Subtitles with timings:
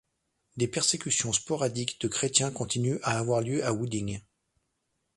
[0.57, 4.19] Des persécutions sporadiques de chrétiens continuent à avoir lieu à Wuding.